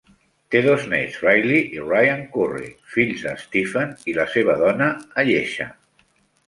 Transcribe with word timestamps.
Té 0.53 0.61
dos 0.67 0.85
néts, 0.93 1.19
Riley 1.25 1.59
i 1.75 1.83
Ryan 1.91 2.25
Curry, 2.37 2.73
fills 2.95 3.27
de 3.29 3.35
Stephen 3.45 3.95
i 4.15 4.19
la 4.23 4.27
seva 4.37 4.59
dona 4.67 4.93
Ayesha. 5.25 5.75